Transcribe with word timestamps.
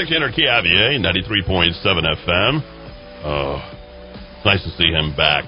music, 0.00 0.16
Enrique 0.16 0.42
Avier, 0.42 0.98
93.7 0.98 2.26
FM. 2.26 2.62
Oh, 3.24 3.60
nice 4.46 4.62
to 4.62 4.70
see 4.70 4.88
him 4.88 5.14
back. 5.14 5.44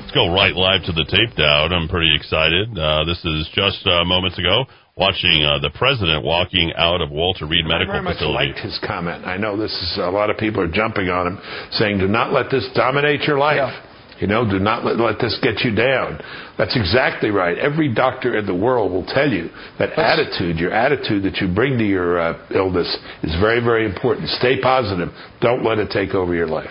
Let's 0.00 0.12
go 0.12 0.32
right 0.32 0.54
live 0.54 0.84
to 0.86 0.92
the 0.92 1.04
taped 1.04 1.38
out. 1.38 1.70
I'm 1.72 1.88
pretty 1.88 2.14
excited. 2.16 2.78
Uh, 2.78 3.04
this 3.04 3.22
is 3.24 3.48
just 3.52 3.86
uh, 3.86 4.04
moments 4.04 4.38
ago 4.38 4.64
watching 4.96 5.44
uh, 5.44 5.58
the 5.60 5.70
president 5.74 6.24
walking 6.24 6.72
out 6.76 7.02
of 7.02 7.10
Walter 7.10 7.44
Reed 7.44 7.66
Medical 7.66 7.96
I 7.96 8.00
very 8.02 8.14
Facility. 8.14 8.32
much 8.32 8.56
liked 8.56 8.58
his 8.64 8.80
comment. 8.86 9.26
I 9.26 9.36
know 9.36 9.56
this 9.58 9.72
is 9.72 9.98
a 9.98 10.10
lot 10.10 10.30
of 10.30 10.38
people 10.38 10.62
are 10.62 10.72
jumping 10.72 11.10
on 11.10 11.26
him, 11.26 11.38
saying, 11.72 11.98
"Do 11.98 12.08
not 12.08 12.32
let 12.32 12.50
this 12.50 12.66
dominate 12.74 13.22
your 13.22 13.38
life." 13.38 13.56
Yeah. 13.58 13.84
You 14.20 14.26
know, 14.26 14.48
do 14.48 14.58
not 14.58 14.84
let, 14.84 14.98
let 14.98 15.18
this 15.20 15.38
get 15.42 15.60
you 15.60 15.74
down. 15.74 16.20
That's 16.56 16.76
exactly 16.76 17.30
right. 17.30 17.56
Every 17.56 17.94
doctor 17.94 18.36
in 18.36 18.46
the 18.46 18.54
world 18.54 18.90
will 18.90 19.06
tell 19.06 19.28
you 19.30 19.48
that 19.78 19.92
attitude, 19.98 20.58
your 20.58 20.72
attitude 20.72 21.22
that 21.22 21.36
you 21.36 21.52
bring 21.52 21.78
to 21.78 21.84
your 21.84 22.18
uh, 22.18 22.46
illness, 22.52 22.96
is 23.22 23.34
very, 23.40 23.60
very 23.60 23.86
important. 23.86 24.28
Stay 24.30 24.60
positive. 24.60 25.10
Don't 25.40 25.64
let 25.64 25.78
it 25.78 25.90
take 25.90 26.14
over 26.14 26.34
your 26.34 26.48
life. 26.48 26.70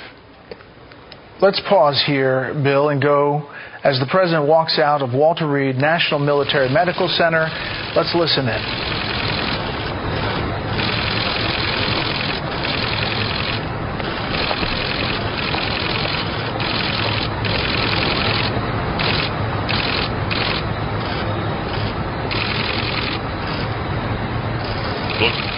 Let's 1.41 1.61
pause 1.69 2.03
here, 2.05 2.53
Bill, 2.63 2.89
and 2.89 3.01
go 3.01 3.49
as 3.83 3.99
the 3.99 4.07
president 4.09 4.47
walks 4.47 4.79
out 4.79 5.01
of 5.01 5.13
Walter 5.13 5.47
Reed 5.47 5.75
National 5.75 6.19
Military 6.19 6.67
Medical 6.67 7.07
Center. 7.07 7.47
Let's 7.95 8.13
listen 8.15 8.47
in. 8.47 9.26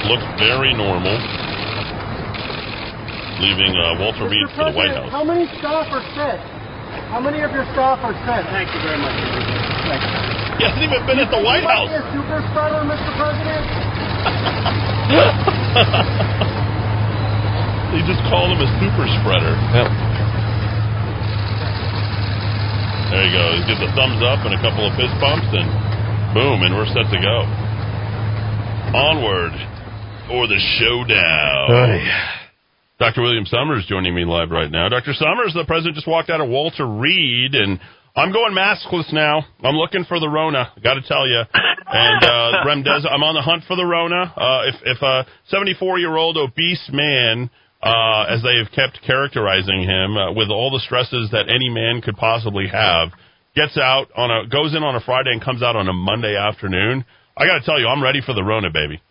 Looks 0.09 0.25
looks 0.25 0.41
very 0.41 0.73
normal. 0.73 1.13
Leaving 3.45 3.71
uh, 3.77 4.01
Walter 4.01 4.25
Reed 4.27 4.41
Mr. 4.49 4.57
for 4.57 4.65
the 4.73 4.75
White 4.75 4.91
House. 4.91 5.13
How 5.13 5.23
many 5.23 5.45
staff 5.61 5.85
are 5.93 6.01
sick? 6.17 6.41
How 7.13 7.21
many 7.21 7.45
of 7.45 7.53
your 7.53 7.63
staff 7.77 8.01
are 8.01 8.17
sick? 8.25 8.43
Thank 8.49 8.73
you 8.73 8.81
very 8.81 8.97
much. 8.97 9.13
Thank 9.85 10.01
you. 10.01 10.17
He 10.59 10.65
hasn't 10.67 10.81
even 10.83 11.05
been 11.05 11.21
at 11.21 11.29
the 11.31 11.39
White 11.39 11.61
You 11.63 11.69
might 11.69 11.87
House. 11.87 11.93
be 11.93 12.01
a 12.01 12.05
super 12.11 12.41
spreader, 12.51 12.81
Mr. 12.89 13.11
President. 13.15 13.65
He 17.89 18.05
just 18.05 18.21
called 18.29 18.53
him 18.53 18.61
a 18.61 18.69
super 18.77 19.09
spreader. 19.17 19.57
Yep. 19.73 19.89
There 23.09 23.25
you 23.25 23.33
go. 23.33 23.45
He 23.57 23.65
gives 23.65 23.81
a 23.81 23.89
thumbs 23.97 24.21
up 24.21 24.45
and 24.45 24.53
a 24.53 24.61
couple 24.61 24.85
of 24.85 24.93
fist 24.93 25.09
bumps, 25.17 25.49
and 25.49 25.65
boom, 26.37 26.61
and 26.61 26.77
we're 26.77 26.85
set 26.93 27.09
to 27.09 27.17
go. 27.17 27.37
Onward 28.93 29.57
for 30.29 30.45
the 30.47 30.61
showdown. 30.77 31.67
Dr. 32.99 33.21
William 33.21 33.45
Summers 33.45 33.85
joining 33.89 34.13
me 34.13 34.25
live 34.25 34.51
right 34.51 34.69
now. 34.69 34.87
Dr. 34.87 35.13
Summers, 35.13 35.53
the 35.55 35.65
president 35.65 35.95
just 35.95 36.07
walked 36.07 36.29
out 36.29 36.39
of 36.39 36.49
Walter 36.49 36.85
Reed, 36.85 37.55
and 37.55 37.79
I'm 38.15 38.31
going 38.31 38.53
maskless 38.53 39.11
now. 39.11 39.43
I'm 39.63 39.75
looking 39.75 40.05
for 40.05 40.19
the 40.19 40.29
Rona. 40.29 40.71
Got 40.83 40.95
to 40.95 41.01
tell 41.01 41.27
you. 41.27 41.41
And 41.41 42.23
uh, 42.23 42.61
Remdesivir, 42.67 43.11
I'm 43.11 43.23
on 43.23 43.33
the 43.33 43.41
hunt 43.41 43.63
for 43.67 43.75
the 43.75 43.85
Rona. 43.85 44.21
Uh, 44.37 44.69
if 44.69 44.75
if 44.85 45.01
a 45.01 45.25
74 45.47 45.97
year 45.97 46.15
old 46.15 46.37
obese 46.37 46.89
man, 46.93 47.49
uh, 47.81 48.29
as 48.29 48.43
they 48.43 48.61
have 48.61 48.71
kept 48.75 49.01
characterizing 49.07 49.81
him, 49.81 50.15
uh, 50.15 50.33
with 50.33 50.49
all 50.49 50.69
the 50.69 50.83
stresses 50.85 51.31
that 51.31 51.49
any 51.49 51.69
man 51.69 52.01
could 52.01 52.17
possibly 52.17 52.67
have, 52.67 53.09
gets 53.55 53.77
out 53.77 54.09
on 54.15 54.29
a 54.29 54.47
goes 54.47 54.75
in 54.75 54.83
on 54.83 54.95
a 54.95 55.01
Friday 55.01 55.31
and 55.31 55.43
comes 55.43 55.63
out 55.63 55.75
on 55.75 55.87
a 55.87 55.93
Monday 55.93 56.35
afternoon. 56.37 57.03
I 57.35 57.47
got 57.47 57.59
to 57.59 57.65
tell 57.65 57.79
you, 57.79 57.87
I'm 57.87 58.03
ready 58.03 58.21
for 58.21 58.35
the 58.35 58.43
Rona, 58.43 58.69
baby. 58.69 59.01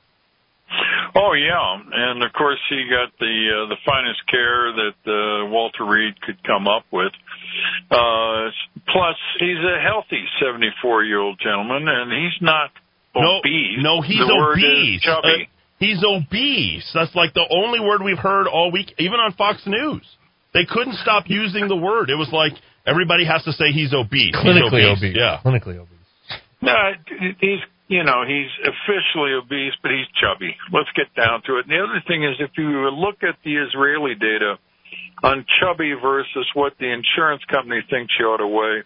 Oh 1.14 1.32
yeah, 1.32 1.78
and 1.92 2.22
of 2.22 2.32
course 2.32 2.58
he 2.68 2.84
got 2.90 3.10
the 3.18 3.64
uh, 3.64 3.68
the 3.68 3.76
finest 3.84 4.20
care 4.30 4.72
that 4.72 4.98
uh, 5.06 5.46
Walter 5.50 5.84
Reed 5.84 6.20
could 6.22 6.42
come 6.44 6.66
up 6.68 6.84
with. 6.92 7.12
Uh, 7.90 8.50
plus, 8.92 9.16
he's 9.40 9.58
a 9.58 9.80
healthy 9.82 10.22
74 10.40 11.04
year 11.04 11.20
old 11.20 11.38
gentleman, 11.42 11.88
and 11.88 12.12
he's 12.12 12.40
not 12.40 12.70
No, 13.14 13.38
obese. 13.38 13.78
no, 13.82 14.00
he's 14.02 14.18
the 14.18 14.26
word 14.36 14.58
obese. 14.58 14.96
Is 14.96 15.02
chubby. 15.02 15.48
Uh, 15.48 15.50
he's 15.78 16.02
obese. 16.04 16.88
That's 16.94 17.14
like 17.14 17.34
the 17.34 17.46
only 17.50 17.80
word 17.80 18.02
we've 18.02 18.18
heard 18.18 18.46
all 18.46 18.70
week, 18.70 18.92
even 18.98 19.18
on 19.20 19.32
Fox 19.32 19.62
News. 19.66 20.02
They 20.54 20.64
couldn't 20.68 20.96
stop 21.02 21.24
using 21.26 21.68
the 21.68 21.76
word. 21.76 22.10
It 22.10 22.16
was 22.16 22.28
like 22.32 22.52
everybody 22.86 23.24
has 23.26 23.42
to 23.44 23.52
say 23.52 23.72
he's 23.72 23.92
obese. 23.94 24.34
He's 24.34 24.44
Clinically 24.44 24.84
obese. 24.84 24.98
obese. 24.98 25.16
Yeah. 25.16 25.40
Clinically 25.44 25.78
obese. 25.78 25.94
No, 26.60 26.74
he's 27.40 27.60
you 27.88 28.04
know 28.04 28.24
he's 28.26 28.52
officially 28.62 29.32
obese, 29.32 29.72
but 29.82 29.90
he's 29.90 30.06
chubby. 30.20 30.54
Let's 30.72 30.92
get 30.94 31.08
down 31.16 31.42
to 31.46 31.58
it. 31.58 31.66
And 31.66 31.72
the 31.72 31.82
other 31.82 32.02
thing 32.06 32.24
is, 32.24 32.36
if 32.38 32.50
you 32.56 32.68
look 32.90 33.22
at 33.22 33.36
the 33.44 33.56
Israeli 33.56 34.14
data 34.14 34.56
on 35.22 35.44
chubby 35.60 35.94
versus 36.00 36.46
what 36.54 36.74
the 36.78 36.86
insurance 36.86 37.42
company 37.50 37.80
thinks 37.90 38.12
you 38.20 38.26
ought 38.26 38.38
to 38.38 38.46
weigh, 38.46 38.84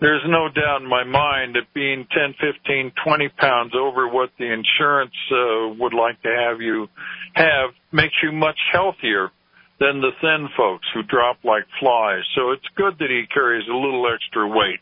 there's 0.00 0.22
no 0.28 0.48
doubt 0.48 0.82
in 0.82 0.88
my 0.88 1.02
mind 1.02 1.56
that 1.56 1.74
being 1.74 2.06
10, 2.14 2.34
15, 2.38 2.92
20 3.04 3.28
pounds 3.30 3.72
over 3.74 4.06
what 4.08 4.30
the 4.38 4.46
insurance 4.46 5.14
uh, 5.32 5.74
would 5.78 5.92
like 5.92 6.22
to 6.22 6.28
have 6.28 6.60
you 6.60 6.86
have 7.34 7.70
makes 7.90 8.14
you 8.22 8.30
much 8.30 8.58
healthier 8.72 9.32
than 9.80 10.00
the 10.00 10.10
thin 10.20 10.48
folks 10.56 10.86
who 10.94 11.02
drop 11.02 11.38
like 11.44 11.64
flies. 11.80 12.22
So 12.36 12.52
it's 12.52 12.66
good 12.76 12.94
that 12.98 13.10
he 13.10 13.24
carries 13.32 13.66
a 13.68 13.74
little 13.74 14.06
extra 14.12 14.46
weight. 14.46 14.80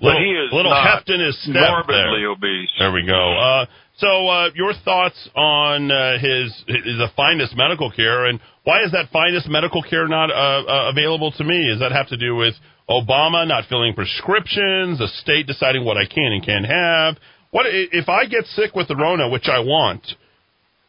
Little, 0.00 0.20
he 0.20 0.30
is 0.30 0.52
little 0.52 0.74
heft 0.74 1.08
in 1.10 1.20
his 1.20 1.36
step 1.42 1.54
morbidly 1.54 2.20
there. 2.22 2.30
obese. 2.30 2.70
There 2.78 2.92
we 2.92 3.06
go. 3.06 3.34
Uh, 3.34 3.66
so, 3.98 4.28
uh, 4.28 4.50
your 4.54 4.72
thoughts 4.84 5.28
on 5.34 5.90
uh, 5.90 6.18
his, 6.18 6.54
his 6.68 6.98
the 6.98 7.08
finest 7.16 7.56
medical 7.56 7.90
care, 7.90 8.26
and 8.26 8.38
why 8.62 8.84
is 8.84 8.92
that 8.92 9.10
finest 9.12 9.48
medical 9.48 9.82
care 9.82 10.06
not 10.06 10.30
uh, 10.30 10.34
uh, 10.34 10.90
available 10.90 11.32
to 11.32 11.44
me? 11.44 11.68
Does 11.70 11.80
that 11.80 11.90
have 11.90 12.08
to 12.08 12.16
do 12.16 12.36
with 12.36 12.54
Obama 12.88 13.46
not 13.46 13.64
filling 13.68 13.94
prescriptions, 13.94 14.98
the 14.98 15.08
state 15.22 15.46
deciding 15.46 15.84
what 15.84 15.96
I 15.96 16.06
can 16.06 16.32
and 16.32 16.46
can't 16.46 16.66
have? 16.66 17.16
What 17.50 17.66
if 17.68 18.08
I 18.08 18.26
get 18.26 18.44
sick 18.46 18.74
with 18.74 18.86
the 18.88 18.94
Rona, 18.94 19.28
which 19.28 19.48
I 19.48 19.60
want? 19.60 20.06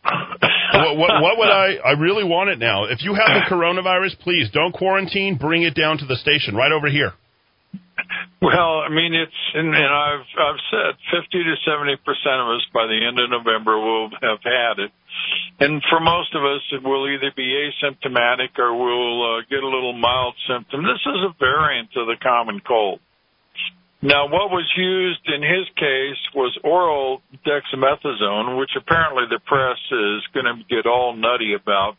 what, 0.04 0.98
what, 0.98 1.22
what 1.22 1.38
would 1.38 1.50
I? 1.50 1.76
I 1.84 1.92
really 1.92 2.24
want 2.24 2.50
it 2.50 2.60
now. 2.60 2.86
If 2.86 3.02
you 3.02 3.16
have 3.16 3.28
the 3.28 3.50
coronavirus, 3.56 4.20
please 4.20 4.50
don't 4.54 4.74
quarantine. 4.74 5.38
Bring 5.38 5.64
it 5.64 5.74
down 5.74 5.98
to 5.98 6.06
the 6.06 6.16
station 6.16 6.56
right 6.56 6.72
over 6.72 6.90
here. 6.90 7.14
Well, 8.42 8.80
I 8.80 8.90
mean, 8.90 9.14
it's 9.14 9.42
and, 9.54 9.68
and 9.76 9.94
I've 9.94 10.28
I've 10.40 10.62
said 10.72 10.96
fifty 11.12 11.44
to 11.44 11.56
seventy 11.68 11.98
percent 11.98 12.40
of 12.40 12.48
us 12.56 12.66
by 12.74 12.88
the 12.88 12.96
end 12.96 13.20
of 13.20 13.30
November 13.30 13.78
will 13.78 14.10
have 14.10 14.40
had 14.42 14.80
it, 14.80 14.92
and 15.60 15.84
for 15.90 16.00
most 16.00 16.34
of 16.34 16.44
us, 16.44 16.64
it 16.72 16.82
will 16.82 17.06
either 17.12 17.32
be 17.36 17.52
asymptomatic 17.52 18.58
or 18.58 18.74
we'll 18.74 19.20
uh, 19.22 19.42
get 19.50 19.62
a 19.62 19.68
little 19.68 19.94
mild 19.94 20.36
symptom. 20.48 20.84
This 20.84 21.04
is 21.04 21.20
a 21.28 21.36
variant 21.38 21.90
of 21.98 22.08
the 22.08 22.16
common 22.24 22.62
cold. 22.66 23.00
Now, 24.02 24.24
what 24.32 24.50
was 24.50 24.66
used 24.78 25.28
in 25.28 25.44
his 25.44 25.68
case 25.76 26.22
was 26.34 26.58
oral 26.64 27.22
dexamethasone, 27.46 28.58
which 28.58 28.72
apparently 28.80 29.26
the 29.30 29.44
press 29.46 29.78
is 29.92 30.24
going 30.34 30.48
to 30.48 30.64
get 30.74 30.88
all 30.88 31.14
nutty 31.14 31.54
about 31.54 31.98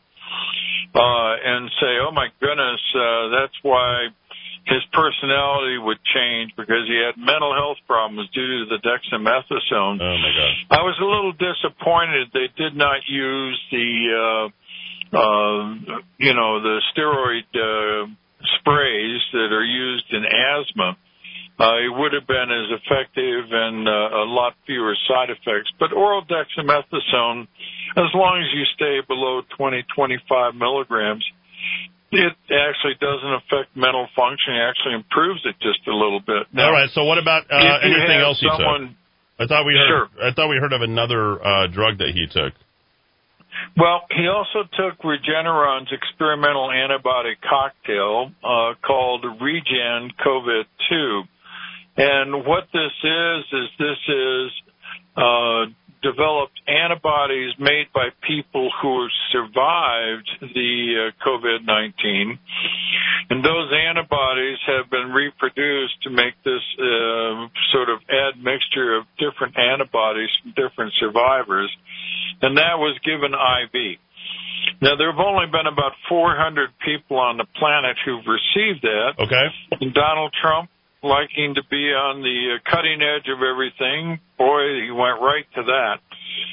uh, 0.95 1.33
and 1.45 1.69
say, 1.79 2.01
"Oh 2.01 2.13
my 2.13 2.29
goodness, 2.41 2.81
uh, 2.97 3.29
that's 3.29 3.59
why." 3.63 4.09
His 4.71 4.87
personality 4.95 5.79
would 5.83 5.99
change 6.15 6.55
because 6.57 6.87
he 6.87 6.95
had 6.95 7.19
mental 7.19 7.51
health 7.53 7.83
problems 7.91 8.31
due 8.31 8.63
to 8.63 8.71
the 8.71 8.79
dexamethasone. 8.87 9.99
Oh 9.99 10.17
my 10.23 10.31
god! 10.31 10.53
I 10.71 10.81
was 10.87 10.95
a 11.03 11.05
little 11.05 11.35
disappointed 11.35 12.31
they 12.33 12.47
did 12.55 12.79
not 12.79 13.03
use 13.11 13.59
the, 13.75 13.91
uh, 14.15 14.47
uh, 15.19 15.63
you 16.19 16.35
know, 16.35 16.63
the 16.63 16.79
steroid 16.95 17.51
uh, 17.51 18.07
sprays 18.61 19.21
that 19.35 19.51
are 19.51 19.67
used 19.67 20.07
in 20.15 20.23
asthma. 20.25 20.97
Uh, 21.59 21.77
it 21.85 21.93
would 21.93 22.15
have 22.15 22.27
been 22.27 22.49
as 22.49 22.73
effective 22.81 23.45
and 23.53 23.87
uh, 23.87 24.23
a 24.23 24.25
lot 24.25 24.55
fewer 24.65 24.97
side 25.07 25.29
effects. 25.29 25.69
But 25.79 25.93
oral 25.93 26.25
dexamethasone, 26.25 27.49
as 27.99 28.09
long 28.15 28.41
as 28.41 28.49
you 28.55 28.65
stay 28.75 29.01
below 29.07 29.43
20, 29.59 29.85
25 29.95 30.55
milligrams, 30.55 31.25
it 32.13 32.35
actually 32.51 32.99
doesn't 33.01 33.35
affect 33.45 33.77
mental 33.77 34.07
function. 34.17 34.55
It 34.55 34.67
actually 34.67 34.95
improves 34.95 35.41
it 35.45 35.55
just 35.63 35.87
a 35.87 35.95
little 35.95 36.21
bit. 36.21 36.51
Now, 36.53 36.67
All 36.67 36.73
right. 36.73 36.91
So, 36.91 37.05
what 37.05 37.19
about 37.19 37.47
uh, 37.51 37.57
anything 37.83 38.21
else 38.21 38.43
you 38.43 38.51
took? 38.51 38.97
I 39.41 39.47
thought 39.47 39.65
we 39.65 39.75
heard. 39.75 39.89
Sure. 39.89 40.29
I 40.29 40.35
thought 40.35 40.49
we 40.49 40.57
heard 40.57 40.73
of 40.73 40.83
another 40.83 41.41
uh, 41.41 41.67
drug 41.69 41.99
that 41.99 42.13
he 42.13 42.27
took. 42.27 42.53
Well, 43.77 44.03
he 44.11 44.27
also 44.29 44.69
took 44.77 45.01
Regeneron's 45.03 45.91
experimental 45.93 46.71
antibody 46.71 47.35
cocktail 47.49 48.33
uh, 48.45 48.75
called 48.85 49.25
Regen 49.41 50.13
COVID 50.25 50.65
2. 50.89 51.23
And 51.97 52.47
what 52.47 52.65
this 52.73 52.93
is, 53.03 53.45
is 53.53 53.69
this 53.79 53.99
is 54.09 54.51
uh, 55.17 55.65
developed 56.03 56.59
antibodies 56.67 57.53
made 57.59 57.87
by 57.95 58.09
people 58.27 58.71
who 58.81 59.07
survived 59.33 60.29
the 60.41 61.11
uh, 61.13 61.25
COVID-19. 61.25 62.39
And 63.31 63.45
those 63.45 63.71
antibodies 63.71 64.59
have 64.67 64.91
been 64.91 65.13
reproduced 65.13 66.03
to 66.03 66.11
make 66.11 66.35
this 66.45 66.65
uh, 66.79 67.47
sort 67.73 67.89
of 67.89 68.01
bad 68.09 68.43
mixture 68.43 68.97
of 68.97 69.05
different 69.19 69.57
antibodies 69.59 70.31
from 70.43 70.53
different 70.57 70.93
survivors, 70.99 71.71
and 72.43 72.57
that 72.57 72.79
was 72.79 72.99
given 73.05 73.33
IV. 73.33 74.01
Now, 74.83 74.97
there 74.97 75.11
have 75.13 75.21
only 75.21 75.47
been 75.47 75.67
about 75.67 75.93
400 76.09 76.71
people 76.85 77.19
on 77.19 77.37
the 77.37 77.47
planet 77.59 77.97
who've 78.05 78.25
received 78.25 78.83
that. 78.83 79.13
Okay. 79.19 79.47
And 79.81 79.93
Donald 79.93 80.33
Trump, 80.41 80.71
liking 81.03 81.55
to 81.57 81.63
be 81.71 81.91
on 81.97 82.21
the 82.23 82.57
uh, 82.57 82.71
cutting 82.71 83.01
edge 83.01 83.29
of 83.33 83.41
everything, 83.43 84.21
boy, 84.37 84.85
he 84.85 84.91
went 84.93 85.21
right 85.21 85.47
to 85.57 85.63
that. 85.65 85.97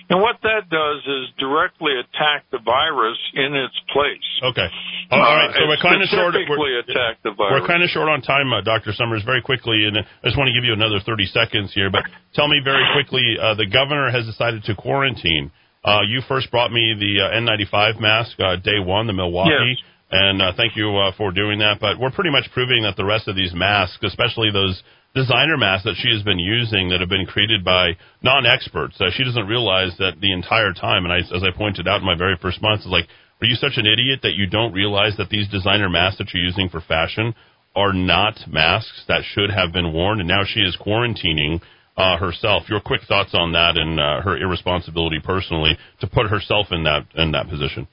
And 0.09 0.21
what 0.21 0.39
that 0.43 0.69
does 0.71 1.03
is 1.05 1.35
directly 1.37 1.91
attack 1.99 2.47
the 2.51 2.59
virus 2.63 3.19
in 3.35 3.53
its 3.55 3.75
place. 3.91 4.29
Okay. 4.51 4.67
All 5.11 5.19
right. 5.19 5.51
So 5.51 5.63
Uh, 5.63 5.67
we're 5.67 5.83
kind 5.83 6.01
of 6.01 6.07
short. 6.07 6.33
We're, 6.33 6.79
attack 6.79 7.19
the 7.23 7.31
virus. 7.35 7.61
we're 7.61 7.67
kind 7.67 7.83
of 7.83 7.89
short 7.89 8.07
on 8.07 8.21
time, 8.21 8.51
uh, 8.53 8.61
Dr. 8.61 8.93
Summers. 8.93 9.23
Very 9.23 9.41
quickly, 9.41 9.83
and 9.85 9.97
I 9.99 10.03
just 10.23 10.37
want 10.37 10.47
to 10.47 10.55
give 10.55 10.63
you 10.63 10.73
another 10.73 10.99
30 11.03 11.25
seconds 11.27 11.73
here. 11.73 11.91
But 11.91 12.03
tell 12.33 12.47
me 12.47 12.61
very 12.63 12.83
quickly, 12.95 13.35
uh, 13.39 13.55
the 13.55 13.67
governor 13.67 14.09
has 14.11 14.25
decided 14.25 14.63
to 14.65 14.75
quarantine. 14.75 15.51
Uh, 15.83 16.01
you 16.07 16.21
first 16.27 16.51
brought 16.51 16.71
me 16.71 16.95
the 16.99 17.23
uh, 17.23 17.39
N95 17.39 17.99
mask 18.01 18.39
uh, 18.39 18.55
day 18.57 18.79
one, 18.79 19.07
the 19.07 19.13
Milwaukee. 19.13 19.75
Yes. 19.75 19.83
And 20.09 20.41
uh, 20.41 20.53
thank 20.55 20.75
you 20.75 20.95
uh, 20.95 21.11
for 21.17 21.31
doing 21.31 21.59
that. 21.59 21.79
But 21.81 21.99
we're 21.99 22.11
pretty 22.11 22.31
much 22.31 22.49
proving 22.53 22.83
that 22.83 22.95
the 22.95 23.05
rest 23.05 23.27
of 23.27 23.35
these 23.35 23.53
masks, 23.53 23.99
especially 24.03 24.51
those 24.51 24.81
designer 25.13 25.57
masks 25.57 25.83
that 25.83 25.95
she 25.99 26.09
has 26.13 26.23
been 26.23 26.39
using 26.39 26.89
that 26.89 27.01
have 27.01 27.09
been 27.09 27.25
created 27.25 27.63
by 27.63 27.91
non-experts, 28.21 28.95
uh, 29.01 29.09
she 29.11 29.23
doesn't 29.23 29.47
realize 29.47 29.91
that 29.99 30.21
the 30.21 30.31
entire 30.31 30.71
time. 30.71 31.03
And 31.03 31.13
I, 31.13 31.19
as 31.19 31.43
I 31.43 31.55
pointed 31.55 31.87
out 31.87 31.99
in 31.99 32.05
my 32.05 32.17
very 32.17 32.37
first 32.41 32.61
month, 32.61 32.81
is 32.81 32.87
like, 32.87 33.07
are 33.41 33.47
you 33.47 33.55
such 33.55 33.77
an 33.77 33.85
idiot 33.85 34.21
that 34.23 34.35
you 34.35 34.47
don't 34.47 34.73
realize 34.73 35.15
that 35.17 35.29
these 35.29 35.47
designer 35.49 35.89
masks 35.89 36.19
that 36.19 36.33
you're 36.33 36.43
using 36.43 36.69
for 36.69 36.81
fashion 36.81 37.35
are 37.75 37.93
not 37.93 38.35
masks 38.47 39.03
that 39.07 39.21
should 39.33 39.51
have 39.51 39.73
been 39.73 39.93
worn? 39.93 40.19
And 40.19 40.27
now 40.27 40.43
she 40.47 40.61
is 40.61 40.77
quarantining 40.79 41.61
uh, 41.97 42.17
herself. 42.17 42.63
Your 42.69 42.79
quick 42.79 43.01
thoughts 43.07 43.31
on 43.33 43.51
that 43.51 43.77
and 43.77 43.99
uh, 43.99 44.21
her 44.21 44.37
irresponsibility 44.37 45.19
personally 45.23 45.77
to 45.99 46.07
put 46.07 46.29
herself 46.29 46.67
in 46.71 46.83
that 46.83 47.05
in 47.15 47.31
that 47.31 47.49
position. 47.49 47.87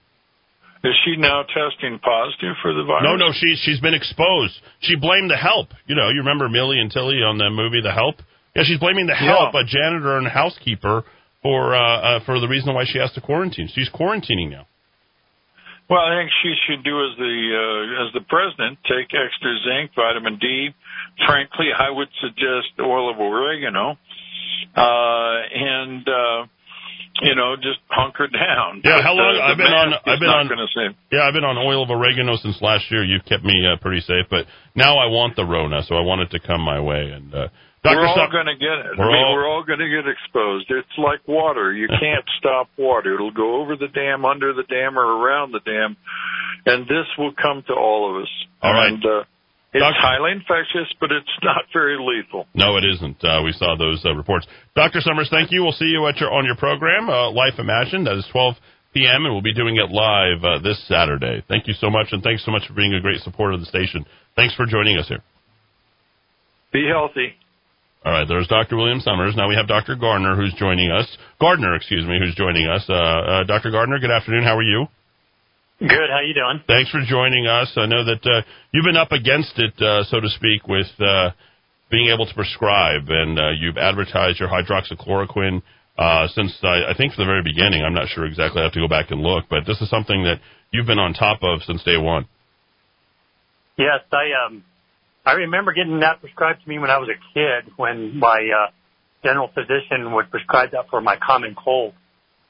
Is 0.85 0.93
she 1.05 1.17
now 1.17 1.43
testing 1.45 1.99
positive 1.99 2.57
for 2.61 2.75
the 2.75 2.85
virus? 2.85 3.05
No, 3.05 3.17
no, 3.17 3.33
she's 3.33 3.59
she's 3.65 3.81
been 3.81 3.95
exposed. 3.95 4.53
She 4.81 4.97
blamed 4.97 5.31
the 5.31 5.37
help. 5.37 5.69
You 5.87 5.97
know, 5.97 6.11
you 6.11 6.19
remember 6.19 6.49
Millie 6.49 6.79
and 6.79 6.91
Tilly 6.91 7.23
on 7.25 7.39
the 7.39 7.49
movie 7.49 7.81
The 7.81 7.93
Help? 7.93 8.17
Yeah, 8.55 8.63
she's 8.65 8.79
blaming 8.79 9.07
the 9.07 9.15
help, 9.17 9.55
Yeah. 9.55 9.63
a 9.63 9.65
janitor 9.65 10.19
and 10.19 10.29
housekeeper, 10.29 11.03
for 11.43 11.75
uh, 11.75 11.81
uh, 11.81 12.21
for 12.25 12.39
the 12.39 12.47
reason 12.49 12.75
why 12.75 12.85
she 12.87 12.99
has 12.99 13.11
to 13.13 13.21
quarantine. 13.21 13.69
She's 13.75 13.89
quarantining 13.89 14.51
now. 14.51 14.67
Well, 15.89 16.01
I 16.01 16.17
think 16.21 16.31
she 16.43 16.55
should 16.67 16.85
do 16.85 16.97
as 17.05 17.17
the 17.19 17.35
uh, 17.53 18.07
as 18.07 18.13
the 18.15 18.21
president, 18.29 18.79
take 18.85 19.09
extra 19.13 19.53
zinc, 19.65 19.91
vitamin 19.97 20.39
D. 20.39 20.71
Frankly, 21.27 21.69
I 21.77 21.91
would 21.91 22.09
suggest 22.21 22.73
oil 22.81 23.11
of 23.11 23.19
oregano, 23.19 23.97
uh, 24.77 25.37
and 25.55 26.09
uh, 26.09 26.47
you 27.23 27.35
know, 27.35 27.55
just 27.57 27.79
hunker 27.89 28.27
down. 28.27 28.83
Yeah, 28.85 28.97
But, 28.97 29.03
how 29.05 29.13
long- 29.15 29.39
I've 29.41 29.57
the 29.57 29.63
been 29.65 29.73
on- 29.73 29.95
I've 30.07 30.21
been 30.21 30.29
on-. 30.29 30.95
Yeah, 31.13 31.23
I've 31.23 31.33
been 31.35 31.45
on 31.45 31.57
oil 31.59 31.83
of 31.83 31.91
oregano 31.91 32.37
since 32.37 32.61
last 32.61 32.91
year. 32.91 33.05
You've 33.05 33.25
kept 33.25 33.45
me 33.45 33.67
uh, 33.67 33.77
pretty 33.81 34.01
safe, 34.01 34.27
but 34.31 34.47
now 34.75 34.99
I 34.99 35.07
want 35.07 35.37
the 35.37 35.45
Rona, 35.45 35.83
so 35.85 35.95
I 35.97 36.01
want 36.01 36.23
it 36.23 36.31
to 36.33 36.41
come 36.41 36.61
my 36.61 36.81
way. 36.81 37.11
And 37.15 37.33
uh, 37.35 37.49
Dr. 37.85 37.97
We're 38.01 38.07
all 38.07 38.29
going 38.33 38.47
to 38.47 38.57
get 38.57 38.79
it. 38.91 38.99
We're 38.99 39.05
I 39.05 39.13
mean, 39.13 39.25
all- 39.25 39.35
we're 39.35 39.47
all 39.49 39.63
going 39.63 39.79
to 39.79 39.89
get 39.89 40.09
exposed. 40.11 40.67
It's 40.71 40.99
like 40.99 41.21
water. 41.29 41.73
You 41.73 41.87
can't 42.01 42.25
stop 42.39 42.69
water. 42.77 43.15
It'll 43.15 43.31
go 43.31 43.61
over 43.63 43.77
the 43.77 43.89
dam, 43.89 44.25
under 44.25 44.53
the 44.53 44.65
dam, 44.65 44.99
or 44.99 45.05
around 45.05 45.53
the 45.53 45.61
dam, 45.61 45.97
and 46.67 46.85
this 46.87 47.07
will 47.19 47.33
come 47.41 47.63
to 47.69 47.75
all 47.75 48.11
of 48.17 48.23
us. 48.23 48.31
All 48.63 48.73
right. 48.73 48.93
And, 48.93 49.05
uh, 49.05 49.25
it's 49.75 49.83
Doctor- 49.83 50.01
highly 50.01 50.33
infectious, 50.33 50.87
but 51.01 51.11
it's 51.11 51.29
not 51.43 51.67
very 51.73 51.99
lethal. 51.99 52.47
No, 52.55 52.77
it 52.77 52.85
isn't. 52.85 53.23
Uh, 53.23 53.43
we 53.45 53.53
saw 53.53 53.77
those 53.77 54.01
uh, 54.07 54.15
reports. 54.15 54.47
Dr. 54.77 55.01
Summers, 55.01 55.29
thank 55.31 55.51
you. 55.51 55.63
We'll 55.63 55.73
see 55.73 55.87
you 55.91 56.07
at 56.07 56.17
your 56.19 56.33
on 56.33 56.45
your 56.47 56.57
program, 56.57 57.11
uh, 57.11 57.31
Life 57.33 57.59
Imagined. 57.59 58.07
That 58.07 58.17
is 58.17 58.27
12 58.33 58.55
p.m. 58.95 59.27
and 59.27 59.35
we'll 59.35 59.43
be 59.43 59.53
doing 59.53 59.77
it 59.77 59.91
live 59.91 60.45
uh, 60.45 60.63
this 60.63 60.81
Saturday. 60.87 61.43
Thank 61.49 61.67
you 61.67 61.75
so 61.75 61.91
much, 61.91 62.09
and 62.13 62.23
thanks 62.23 62.45
so 62.45 62.53
much 62.53 62.63
for 62.69 62.75
being 62.75 62.95
a 62.95 63.01
great 63.01 63.21
supporter 63.21 63.55
of 63.55 63.61
the 63.61 63.67
station. 63.67 64.07
Thanks 64.37 64.55
for 64.55 64.65
joining 64.65 64.97
us 64.97 65.09
here. 65.09 65.23
Be 66.73 66.87
healthy. 66.89 67.35
All 68.05 68.13
right, 68.13 68.29
there's 68.29 68.47
Dr. 68.47 68.77
William 68.77 69.01
Summers. 69.01 69.35
Now 69.37 69.49
we 69.49 69.57
have 69.57 69.67
Dr. 69.67 69.97
Gardner 69.97 70.37
who's 70.37 70.55
joining 70.59 70.91
us. 70.91 71.09
Gardner, 71.41 71.75
excuse 71.75 72.07
me, 72.07 72.19
who's 72.21 72.35
joining 72.37 72.69
us. 72.69 72.85
Uh, 72.89 72.93
uh, 72.95 73.45
Dr. 73.45 73.71
Gardner, 73.71 73.99
good 73.99 74.11
afternoon. 74.11 74.45
How 74.45 74.57
are 74.57 74.63
you? 74.63 74.87
Good. 75.89 76.09
How 76.09 76.21
you 76.25 76.33
doing? 76.33 76.65
Thanks 76.67 76.91
for 76.91 77.05
joining 77.07 77.47
us. 77.47 77.71
I 77.77 77.85
know 77.85 78.05
that 78.07 78.25
uh, 78.25 78.41
you've 78.73 78.87
been 78.87 78.97
up 78.97 79.13
against 79.13 79.53
it, 79.59 79.77
uh, 79.83 80.05
so 80.05 80.19
to 80.19 80.29
speak, 80.31 80.67
with 80.67 80.89
uh, 80.99 81.31
being 81.91 82.09
able 82.09 82.25
to 82.25 82.33
prescribe, 82.33 83.05
and 83.09 83.39
uh, 83.39 83.51
you've 83.61 83.77
advertised 83.77 84.41
your 84.41 84.49
hydroxychloroquine 84.49 85.61
uh, 85.99 86.27
since 86.29 86.57
I, 86.63 86.89
I 86.89 86.95
think 86.97 87.13
from 87.13 87.25
the 87.25 87.29
very 87.29 87.43
beginning. 87.43 87.85
I'm 87.85 87.93
not 87.93 88.09
sure 88.09 88.25
exactly. 88.25 88.63
I 88.63 88.65
have 88.65 88.73
to 88.73 88.81
go 88.81 88.89
back 88.89 89.11
and 89.11 89.21
look, 89.21 89.45
but 89.51 89.67
this 89.67 89.79
is 89.83 89.91
something 89.91 90.25
that 90.25 90.41
you've 90.71 90.87
been 90.87 90.99
on 90.99 91.13
top 91.13 91.41
of 91.43 91.61
since 91.67 91.85
day 91.85 91.99
one. 91.99 92.29
Yes, 93.77 94.01
I 94.11 94.33
um, 94.47 94.65
I 95.27 95.33
remember 95.33 95.75
getting 95.75 96.01
that 96.01 96.23
prescribed 96.23 96.63
to 96.63 96.69
me 96.69 96.79
when 96.79 96.89
I 96.89 96.97
was 96.97 97.11
a 97.11 97.21
kid. 97.35 97.75
When 97.77 98.19
my 98.19 98.41
uh, 98.41 98.71
general 99.23 99.51
physician 99.53 100.15
would 100.15 100.31
prescribe 100.31 100.71
that 100.71 100.89
for 100.89 101.03
my 101.03 101.17
common 101.21 101.55
cold, 101.55 101.93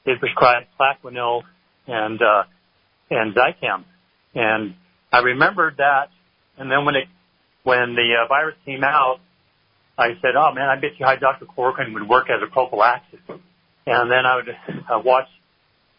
he'd 0.05 0.21
prescribe 0.21 0.63
Plaquenil 0.79 1.41
and 1.87 2.21
uh, 2.21 2.43
and 3.09 3.35
Zicam, 3.35 3.83
and 4.33 4.75
I 5.11 5.19
remembered 5.19 5.77
that. 5.77 6.09
And 6.57 6.71
then 6.71 6.85
when 6.85 6.95
it 6.95 7.07
when 7.63 7.95
the 7.95 8.23
uh, 8.23 8.27
virus 8.27 8.55
came 8.65 8.83
out, 8.83 9.19
I 9.97 10.09
said, 10.21 10.35
"Oh 10.37 10.53
man, 10.53 10.69
I 10.69 10.75
bet 10.75 10.91
you 10.97 11.05
hydroxychloroquine 11.05 11.93
would 11.93 12.07
work 12.07 12.27
as 12.29 12.41
a 12.41 12.51
prophylaxis." 12.51 13.19
And 13.87 14.09
then 14.09 14.25
I 14.25 14.35
would 14.35 14.49
uh, 14.49 15.01
watch 15.03 15.27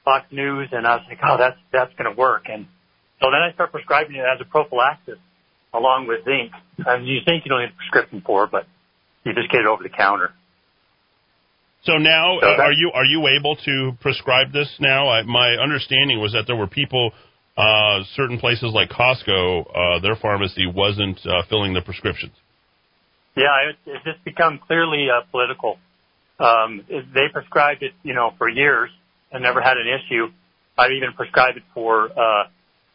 Fox 0.04 0.26
News, 0.32 0.68
and 0.72 0.86
I 0.86 0.96
was 0.96 1.04
like, 1.08 1.18
"Oh, 1.24 1.36
that's 1.38 1.58
that's 1.72 1.92
going 1.98 2.12
to 2.12 2.18
work." 2.18 2.44
And 2.46 2.66
so 3.20 3.26
then 3.30 3.40
I 3.42 3.52
start 3.54 3.72
prescribing 3.72 4.16
it 4.16 4.24
as 4.24 4.40
a 4.40 4.44
prophylaxis 4.44 5.18
along 5.72 6.06
with 6.06 6.24
zinc. 6.24 6.52
And 6.78 7.06
you 7.06 7.20
think 7.24 7.44
you 7.44 7.50
don't 7.50 7.60
need 7.60 7.70
a 7.70 7.76
prescription 7.76 8.22
for, 8.24 8.46
but 8.46 8.66
you 9.24 9.34
just 9.34 9.50
get 9.50 9.60
it 9.60 9.66
over 9.66 9.82
the 9.82 9.88
counter. 9.88 10.32
So 11.84 11.98
now, 11.98 12.38
uh, 12.38 12.62
are 12.62 12.72
you 12.72 12.90
are 12.94 13.04
you 13.04 13.28
able 13.38 13.56
to 13.64 13.92
prescribe 14.00 14.52
this 14.52 14.68
now? 14.80 15.08
I, 15.08 15.22
my 15.22 15.50
understanding 15.54 16.20
was 16.20 16.32
that 16.32 16.44
there 16.46 16.56
were 16.56 16.66
people, 16.66 17.12
uh, 17.56 18.02
certain 18.14 18.38
places 18.38 18.72
like 18.74 18.90
Costco, 18.90 19.66
uh, 19.66 20.00
their 20.00 20.16
pharmacy 20.16 20.66
wasn't 20.66 21.18
uh, 21.24 21.42
filling 21.48 21.74
the 21.74 21.82
prescriptions. 21.82 22.32
Yeah, 23.36 23.70
it, 23.70 23.76
it's 23.86 24.04
just 24.04 24.24
become 24.24 24.58
clearly 24.66 25.06
uh, 25.10 25.20
political. 25.30 25.78
Um, 26.40 26.84
it, 26.88 27.04
they 27.14 27.28
prescribed 27.32 27.82
it, 27.82 27.92
you 28.02 28.14
know, 28.14 28.32
for 28.36 28.48
years 28.48 28.90
and 29.30 29.42
never 29.42 29.60
had 29.60 29.76
an 29.76 29.86
issue. 29.86 30.28
I've 30.76 30.92
even 30.92 31.12
prescribed 31.12 31.56
it 31.58 31.62
for 31.72 32.10
uh, 32.10 32.44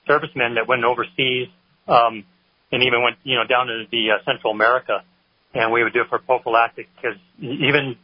servicemen 0.07 0.55
that 0.55 0.67
went 0.67 0.83
overseas 0.83 1.47
um, 1.87 2.25
and 2.71 2.83
even 2.83 3.01
went, 3.03 3.17
you 3.23 3.35
know, 3.35 3.45
down 3.47 3.67
to 3.67 3.83
the 3.91 4.11
uh, 4.11 4.23
Central 4.25 4.53
America, 4.53 5.03
and 5.53 5.71
we 5.71 5.83
would 5.83 5.93
do 5.93 6.01
it 6.01 6.07
for 6.09 6.19
prophylactic 6.19 6.87
because 6.95 7.17
even, 7.39 7.97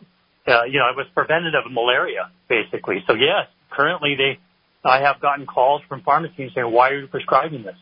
uh, 0.48 0.64
you 0.64 0.80
know, 0.80 0.90
it 0.90 0.96
was 0.96 1.06
preventative 1.14 1.66
of 1.66 1.72
malaria 1.72 2.32
basically. 2.48 3.04
So 3.08 3.14
yes, 3.14 3.48
currently 3.70 4.16
they, 4.16 4.40
I 4.88 5.02
have 5.02 5.20
gotten 5.22 5.46
calls 5.46 5.82
from 5.90 6.02
pharmacies 6.02 6.52
saying, 6.56 6.72
"Why 6.72 6.90
are 6.90 7.00
you 7.00 7.08
prescribing 7.08 7.64
this?" 7.64 7.76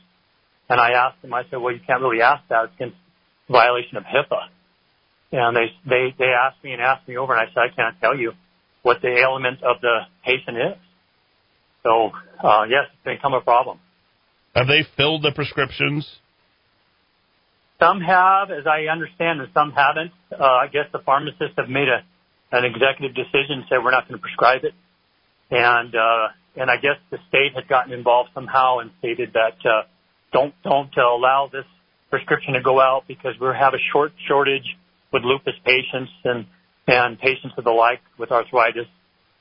And 0.68 0.80
I 0.82 0.92
asked 0.92 1.22
them, 1.22 1.34
I 1.34 1.44
said, 1.50 1.58
"Well, 1.58 1.74
you 1.74 1.80
can't 1.86 2.02
really 2.02 2.22
ask 2.22 2.42
that. 2.50 2.66
It's 2.66 2.74
against 2.76 2.98
violation 3.50 3.98
of 3.98 4.04
HIPAA." 4.04 4.50
And 5.32 5.56
they 5.56 5.68
they 5.86 6.16
they 6.18 6.32
asked 6.34 6.64
me 6.64 6.72
and 6.74 6.82
asked 6.82 7.08
me 7.08 7.18
over, 7.18 7.34
and 7.34 7.42
I 7.42 7.54
said, 7.54 7.62
"I 7.72 7.76
can't 7.76 8.00
tell 8.02 8.18
you 8.18 8.34
what 8.82 9.02
the 9.02 9.10
ailment 9.10 9.62
of 9.64 9.82
the 9.82 10.00
patient 10.24 10.58
is." 10.58 10.78
So 11.84 12.12
uh, 12.44 12.66
yes, 12.68 12.90
it's 12.94 13.18
become 13.18 13.34
a 13.34 13.42
problem. 13.42 13.80
Have 14.56 14.68
they 14.68 14.88
filled 14.98 15.22
the 15.22 15.32
prescriptions? 15.32 16.08
Some 17.80 18.00
have, 18.00 18.52
as 18.52 18.66
I 18.66 18.90
understand, 18.90 19.42
and 19.42 19.50
some 19.54 19.72
haven't. 19.72 20.12
Uh, 20.32 20.44
I 20.44 20.68
guess 20.68 20.86
the 20.94 21.00
pharmacists 21.00 21.56
have 21.58 21.68
made 21.68 21.90
a 21.90 22.06
an 22.52 22.66
executive 22.66 23.16
decision, 23.16 23.66
said 23.70 23.84
we're 23.84 23.92
not 23.92 24.08
going 24.08 24.20
to 24.20 24.22
prescribe 24.22 24.64
it, 24.64 24.74
and 25.52 25.96
uh, 25.96 26.28
and 26.56 26.70
I 26.70 26.78
guess 26.78 26.98
the 27.12 27.18
state 27.28 27.54
had 27.56 27.68
gotten 27.68 27.94
involved 27.94 28.30
somehow 28.34 28.80
and 28.80 28.92
stated 29.00 29.34
that 29.34 29.58
uh, 29.66 29.84
don't 30.32 30.54
don't 30.64 30.92
uh, 30.98 31.02
allow 31.02 31.50
this 31.52 31.66
prescription 32.10 32.54
to 32.54 32.62
go 32.62 32.80
out 32.80 33.04
because 33.08 33.34
we 33.40 33.48
have 33.48 33.74
a 33.74 33.84
short 33.92 34.14
shortage 34.28 34.78
with 35.12 35.24
lupus 35.24 35.56
patients 35.66 36.12
and 36.24 36.46
and 36.88 37.20
patients 37.20 37.56
of 37.58 37.64
the 37.64 37.72
like 37.72 38.02
with 38.18 38.32
arthritis 38.32 38.88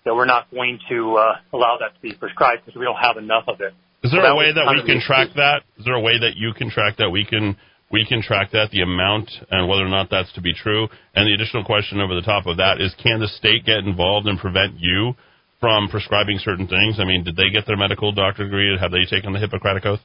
that 0.05 0.15
we're 0.15 0.27
not 0.27 0.51
going 0.51 0.79
to 0.89 1.17
uh, 1.17 1.37
allow 1.53 1.77
that 1.81 1.95
to 1.95 2.01
be 2.01 2.15
prescribed 2.15 2.65
because 2.65 2.79
we 2.79 2.85
don't 2.85 3.01
have 3.01 3.17
enough 3.17 3.45
of 3.49 3.61
it. 3.61 3.73
Is 4.03 4.13
there 4.13 4.21
So 4.21 4.33
a 4.33 4.37
way 4.37 4.53
that 4.53 4.69
we 4.69 4.85
can 4.85 5.01
track 5.01 5.29
that? 5.37 5.63
Is 5.79 5.85
there 5.85 5.95
a 5.95 6.01
way 6.01 6.19
that 6.21 6.37
you 6.37 6.53
can 6.53 6.71
track 6.71 6.99
that? 6.99 7.09
We 7.09 7.25
can 7.25 7.57
we 7.91 8.05
can 8.07 8.23
track 8.23 8.51
that 8.53 8.71
the 8.71 8.81
amount 8.81 9.31
and 9.51 9.69
whether 9.69 9.85
or 9.85 9.89
not 9.89 10.09
that's 10.11 10.33
to 10.35 10.41
be 10.41 10.55
true. 10.55 10.89
And 11.15 11.27
the 11.27 11.35
additional 11.35 11.65
question 11.65 12.01
over 12.01 12.15
the 12.15 12.23
top 12.23 12.47
of 12.47 12.57
that 12.57 12.81
is, 12.81 12.95
can 13.03 13.21
the 13.21 13.29
state 13.29 13.65
get 13.65 13.79
involved 13.79 14.27
and 14.27 14.39
prevent 14.39 14.75
you 14.79 15.15
from 15.61 15.89
prescribing 15.89 16.39
certain 16.39 16.67
things? 16.67 16.97
I 16.99 17.05
mean, 17.05 17.25
did 17.25 17.37
they 17.37 17.51
get 17.51 17.67
their 17.67 17.77
medical 17.77 18.13
doctor 18.13 18.45
degree? 18.45 18.77
Have 18.79 18.91
they 18.91 19.05
taken 19.09 19.33
the 19.33 19.39
Hippocratic 19.39 19.87
oath? 19.87 20.01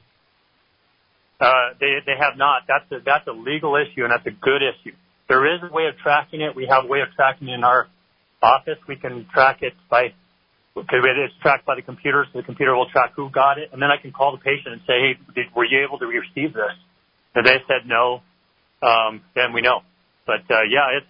Uh, 1.40 1.72
they 1.80 1.96
they 2.04 2.16
have 2.20 2.36
not. 2.36 2.68
That's 2.68 2.84
a 2.92 3.02
that's 3.04 3.26
a 3.26 3.32
legal 3.32 3.74
issue 3.76 4.04
and 4.04 4.12
that's 4.12 4.26
a 4.26 4.36
good 4.44 4.60
issue. 4.60 4.94
there 5.26 5.48
is 5.48 5.60
a 5.64 5.72
way 5.72 5.86
of 5.86 5.96
tracking 5.96 6.42
it. 6.42 6.54
We 6.54 6.66
have 6.66 6.84
a 6.84 6.86
way 6.86 7.00
of 7.00 7.08
tracking 7.16 7.48
it 7.48 7.54
in 7.54 7.64
our 7.64 7.88
office. 8.42 8.76
We 8.86 8.96
can 8.96 9.26
track 9.32 9.62
it 9.62 9.72
by 9.88 10.12
because 10.74 11.00
it's 11.02 11.34
tracked 11.42 11.66
by 11.66 11.76
the 11.76 11.82
computer, 11.82 12.26
so 12.30 12.38
the 12.38 12.44
computer 12.44 12.76
will 12.76 12.88
track 12.90 13.12
who 13.16 13.30
got 13.30 13.58
it, 13.58 13.70
and 13.72 13.82
then 13.82 13.90
I 13.90 13.96
can 13.96 14.12
call 14.12 14.32
the 14.32 14.38
patient 14.38 14.74
and 14.74 14.80
say, 14.86 15.00
"Hey, 15.00 15.12
did, 15.34 15.46
were 15.56 15.64
you 15.64 15.82
able 15.82 15.98
to 15.98 16.06
receive 16.06 16.52
this?" 16.52 16.76
If 17.34 17.44
they 17.44 17.58
said 17.68 17.86
no, 17.86 18.22
um, 18.82 19.22
then 19.34 19.52
we 19.52 19.62
know. 19.62 19.80
But 20.26 20.42
uh, 20.50 20.62
yeah, 20.68 20.98
it's 20.98 21.06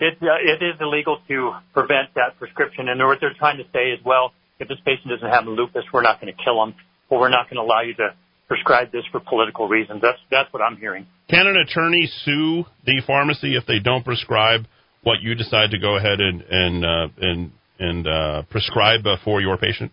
it 0.00 0.18
uh, 0.22 0.38
it 0.40 0.62
is 0.62 0.76
illegal 0.80 1.18
to 1.28 1.52
prevent 1.72 2.14
that 2.14 2.38
prescription, 2.38 2.88
and 2.88 3.00
what 3.00 3.18
they're 3.20 3.34
trying 3.38 3.58
to 3.58 3.64
say 3.72 3.90
is, 3.90 4.00
well, 4.04 4.32
if 4.58 4.68
this 4.68 4.78
patient 4.84 5.08
doesn't 5.08 5.28
have 5.28 5.46
lupus, 5.46 5.84
we're 5.92 6.02
not 6.02 6.20
going 6.20 6.32
to 6.32 6.42
kill 6.42 6.62
him, 6.62 6.74
or 7.08 7.20
we're 7.20 7.30
not 7.30 7.50
going 7.50 7.56
to 7.56 7.62
allow 7.62 7.82
you 7.82 7.94
to 7.94 8.14
prescribe 8.48 8.92
this 8.92 9.04
for 9.10 9.20
political 9.20 9.68
reasons. 9.68 10.00
That's 10.02 10.18
that's 10.30 10.52
what 10.52 10.62
I'm 10.62 10.76
hearing. 10.76 11.06
Can 11.28 11.46
an 11.46 11.56
attorney 11.56 12.10
sue 12.24 12.64
the 12.84 13.02
pharmacy 13.06 13.56
if 13.56 13.66
they 13.66 13.78
don't 13.78 14.04
prescribe 14.04 14.66
what 15.02 15.20
you 15.20 15.34
decide 15.34 15.70
to 15.70 15.78
go 15.78 15.96
ahead 15.96 16.20
and 16.20 16.42
and 16.48 16.84
uh, 16.84 17.08
and 17.20 17.52
and 17.78 18.06
uh, 18.06 18.42
prescribe 18.50 19.06
uh, 19.06 19.16
for 19.24 19.40
your 19.40 19.56
patient? 19.56 19.92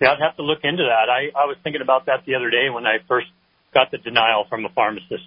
Yeah, 0.00 0.12
I'd 0.12 0.20
have 0.20 0.36
to 0.36 0.42
look 0.42 0.60
into 0.62 0.84
that. 0.84 1.10
I, 1.10 1.36
I 1.36 1.46
was 1.46 1.56
thinking 1.64 1.82
about 1.82 2.06
that 2.06 2.24
the 2.24 2.36
other 2.36 2.50
day 2.50 2.70
when 2.70 2.86
I 2.86 2.98
first 3.08 3.26
got 3.74 3.90
the 3.90 3.98
denial 3.98 4.44
from 4.48 4.64
a 4.64 4.68
pharmacist, 4.70 5.24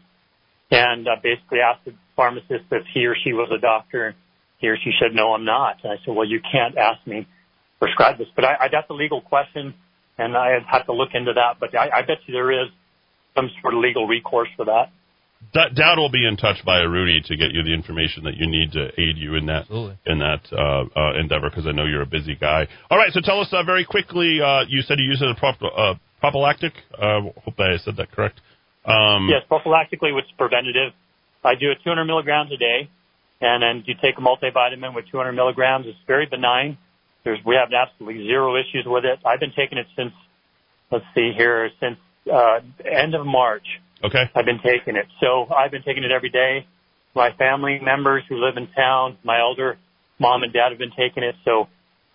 and 0.70 1.08
uh, 1.08 1.16
basically 1.22 1.60
asked 1.60 1.86
the 1.86 1.94
pharmacist 2.16 2.66
if 2.72 2.84
he 2.94 3.06
or 3.06 3.16
she 3.24 3.34
was 3.34 3.52
a 3.56 3.60
doctor. 3.60 4.16
He 4.60 4.68
or 4.68 4.78
she 4.78 4.92
said, 5.00 5.14
"No, 5.14 5.34
I'm 5.34 5.46
not." 5.46 5.78
And 5.84 5.94
I 5.94 5.96
said, 6.06 6.16
"Well, 6.16 6.28
you 6.28 6.40
can't 6.52 6.78
ask 6.78 7.06
me 7.06 7.28
prescribe 7.80 8.18
this." 8.18 8.28
But 8.36 8.46
I, 8.46 8.56
I 8.62 8.68
that's 8.72 8.90
a 8.90 8.94
legal 8.94 9.22
question, 9.22 9.74
and 10.18 10.38
I 10.38 10.60
have 10.70 10.86
to 10.86 10.94
look 10.94 11.10
into 11.14 11.34
that. 11.34 11.60
But 11.60 11.76
I, 11.78 12.00
I 12.00 12.02
bet 12.02 12.18
you 12.26 12.34
there 12.34 12.52
is 12.52 12.70
some 13.36 13.50
sort 13.62 13.74
of 13.74 13.80
legal 13.80 14.08
recourse 14.08 14.50
for 14.56 14.66
that. 14.66 14.92
D- 15.54 15.74
Dowd 15.76 15.98
will 15.98 16.12
be 16.12 16.26
in 16.26 16.38
touch 16.38 16.64
by 16.64 16.80
Rudy 16.80 17.22
to 17.26 17.36
get 17.36 17.52
you 17.52 17.64
the 17.64 17.74
information 17.74 18.24
that 18.24 18.38
you 18.38 18.48
need 18.48 18.72
to 18.74 18.88
aid 19.00 19.18
you 19.18 19.36
in 19.36 19.48
that 19.48 19.62
Absolutely. 19.62 19.98
in 20.06 20.20
that 20.20 20.42
uh, 20.52 20.86
uh, 20.96 21.20
endeavor 21.20 21.50
because 21.50 21.66
I 21.68 21.72
know 21.72 21.86
you're 21.86 22.04
a 22.04 22.06
busy 22.06 22.36
guy. 22.36 22.68
All 22.90 22.98
right, 22.98 23.12
so 23.12 23.22
tell 23.22 23.40
us 23.40 23.50
uh, 23.52 23.64
very 23.64 23.84
quickly. 23.84 24.40
Uh, 24.40 24.62
you 24.68 24.82
said 24.82 25.00
you 25.00 25.06
use 25.06 25.22
it 25.22 25.26
as 25.26 25.36
a 25.36 25.40
prop- 25.40 25.62
uh, 25.76 25.96
prophylactic. 26.22 26.74
Uh, 26.94 27.22
hope 27.44 27.60
I 27.60 27.78
said 27.84 27.98
that 27.98 28.12
correct. 28.12 28.40
Um, 28.86 29.28
Yes, 29.30 29.44
prophylactically, 29.51 30.16
which 30.16 30.25
is 30.25 30.32
preventative. 30.38 30.94
I 31.44 31.56
do 31.56 31.72
a 31.72 31.75
200 31.84 32.06
milligrams 32.06 32.51
a 32.54 32.58
day, 32.58 32.90
and 33.42 33.62
then 33.62 33.84
you 33.86 33.96
take 34.01 34.18
a 34.18 34.22
multivitamin 34.22 34.96
with 34.96 35.06
200 35.12 35.34
milligrams. 35.34 35.86
It's 35.88 35.98
very 36.08 36.28
benign. 36.28 36.78
There's 37.24 37.40
we 37.46 37.56
have 37.56 37.70
absolutely 37.74 38.25
zero 38.25 38.56
issues 38.56 38.86
with 38.86 39.06
it. 39.06 39.20
I've 39.25 39.40
been 39.40 39.54
taking 39.56 39.78
it 39.78 39.88
since 39.96 40.13
let's 40.92 41.06
see 41.13 41.34
here 41.36 41.70
since 41.80 41.98
uh, 42.32 42.60
end 42.86 43.13
of 43.13 43.25
March. 43.25 43.66
Okay. 44.04 44.24
I've 44.34 44.46
been 44.46 44.62
taking 44.63 44.96
it. 44.96 45.06
So 45.20 45.48
I've 45.54 45.72
been 45.72 45.84
taking 45.84 46.04
it 46.04 46.12
every 46.12 46.30
day. 46.30 46.66
My 47.13 47.32
family 47.38 47.80
members 47.84 48.24
who 48.30 48.38
live 48.38 48.58
in 48.58 48.68
town, 48.74 49.18
my 49.24 49.40
elder 49.40 49.78
mom 50.20 50.44
and 50.44 50.54
dad 50.54 50.70
have 50.70 50.80
been 50.80 50.94
taking 50.98 51.24
it. 51.24 51.36
So, 51.46 51.68